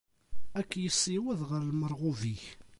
Ad 0.59 0.65
k-issiweḍ 0.69 1.39
ɣer 1.49 1.61
lmerɣub-ik. 1.69 2.43